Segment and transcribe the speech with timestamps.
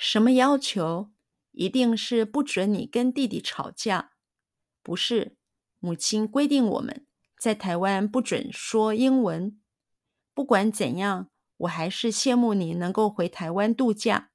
[0.00, 1.10] 什么要求？
[1.50, 4.12] 一定是不准你跟弟弟吵架。
[4.80, 5.36] 不是，
[5.80, 7.04] 母亲规定我们
[7.36, 9.60] 在台湾不准说英文。
[10.32, 14.30] 不管怎样，我还是羡慕你能够回台湾度假。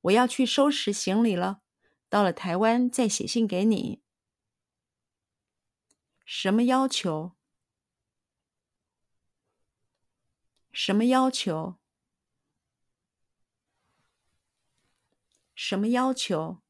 [0.00, 1.60] 我要去收拾行李了，
[2.08, 4.00] 到了台湾再写信给你。
[6.24, 7.32] 什么要求？
[10.72, 11.76] 什么要求？
[15.60, 16.62] 什么要求？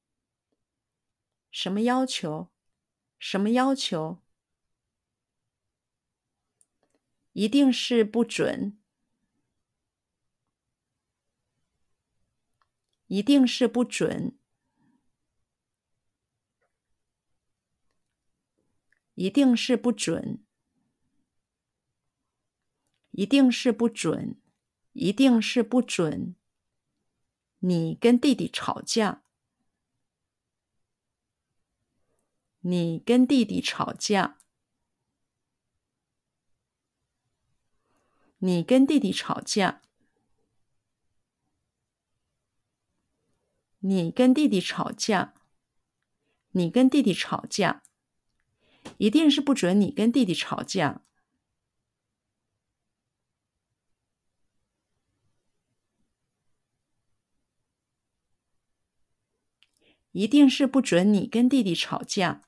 [1.51, 2.51] 什么要求？
[3.19, 4.23] 什么要求？
[7.32, 8.80] 一定是不准！
[13.09, 14.38] 一定是不准！
[19.16, 20.43] 一定是不准！
[23.10, 24.41] 一定是不准！
[24.95, 26.38] 一定是不准！
[27.60, 29.22] 你跟弟弟吵架。
[32.60, 34.38] 你跟弟弟吵架。
[38.38, 39.82] 你跟弟弟吵架。
[43.80, 45.34] 你跟弟弟吵架。
[46.52, 47.82] 你跟弟弟吵架。
[48.98, 51.02] 一定是不准你跟弟弟吵架。
[60.12, 62.42] 一定是不准你跟弟弟吵架。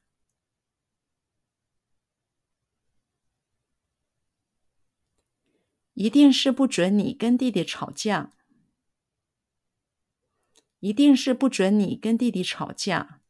[5.94, 8.33] 一定是不准你跟弟弟吵架。
[10.78, 13.20] 一定是不准你跟弟弟吵架。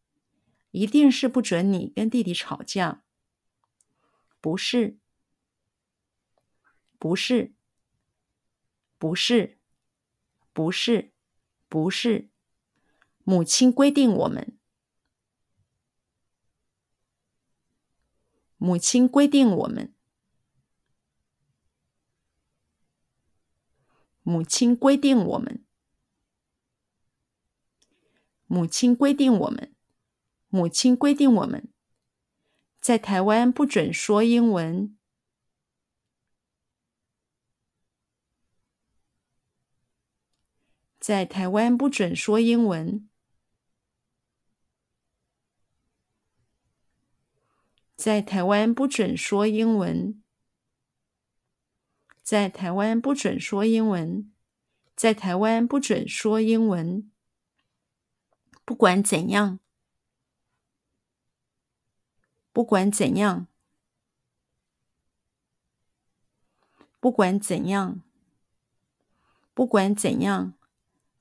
[0.71, 3.03] 一定是不准你跟弟弟吵架。
[4.41, 4.99] 不是，
[6.99, 7.55] 不是，
[8.97, 9.59] 不是，
[10.53, 11.13] 不是，
[11.69, 12.30] 不是。
[13.25, 14.59] 母亲规定我们。
[18.57, 19.95] 母亲规定我们。
[24.23, 25.65] 母亲规定我们。
[28.47, 29.75] 母亲规定我们。
[30.53, 31.73] 母亲规定我们，
[32.81, 34.99] 在台湾不准说英文。
[40.99, 43.09] 在台湾不准说英文。
[48.01, 50.23] 在台湾不准说英文。
[52.23, 54.33] 在台湾不准说英文。
[54.97, 57.11] 在台湾不准说英文。
[58.65, 59.59] 不管怎样，
[62.55, 63.47] 不管怎样，
[67.01, 68.01] 不管怎样，
[69.53, 70.55] 不管怎样，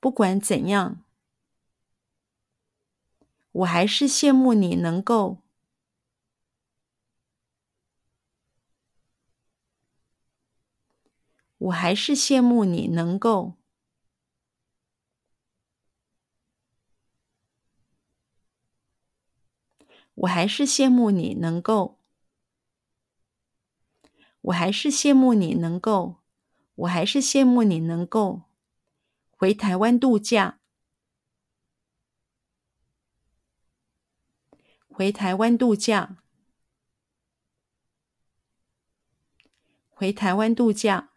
[0.00, 1.04] 不管怎样，
[3.52, 5.42] 我还是羡慕你能够。
[11.60, 13.56] 我还是羡慕你能够，
[20.14, 21.98] 我还是羡慕你能够，
[24.40, 26.22] 我还是羡慕你能够，
[26.76, 28.44] 我还是羡慕你能够
[29.36, 30.60] 回台湾度假，
[34.88, 36.16] 回台湾度假，
[39.90, 41.09] 回台湾度假。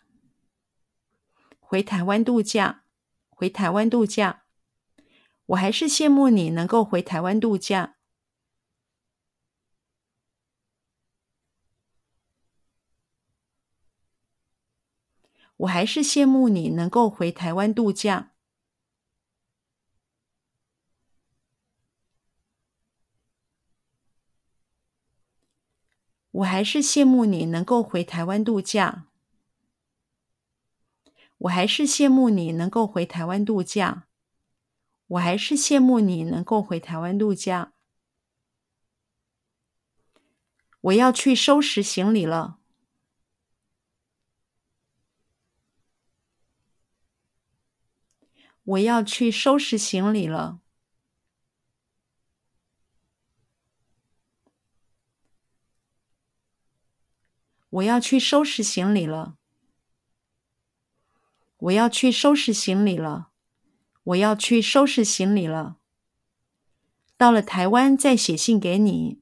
[1.73, 2.84] 回台湾度假，
[3.29, 4.44] 回台湾度假，
[5.47, 7.95] 我还是羡慕你能够回台湾度假。
[15.57, 18.33] 我还是羡慕你能够回台湾度假。
[26.29, 29.07] 我还是羡慕你能够回台湾度假。
[31.44, 34.07] 我还是羡慕你能够回台湾度假。
[35.07, 37.74] 我还是羡慕你能够回台湾度假。
[40.80, 42.60] 我要去收拾行李了。
[48.63, 50.62] 我要去收拾行李了。
[57.69, 59.43] 我要去收拾行李了。
[61.63, 63.31] 我要去收拾行李了
[64.04, 65.77] 我要去收拾行李了。
[67.15, 69.21] 到了台湾再写信给你。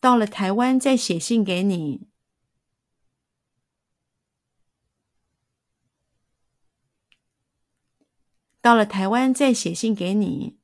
[0.00, 2.08] 到了台湾再写信给你。
[8.62, 10.61] 到了台湾再写信给你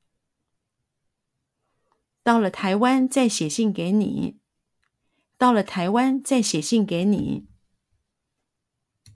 [2.29, 4.37] 到了台湾再写信给你。
[5.35, 7.47] 到了台湾再写信给你。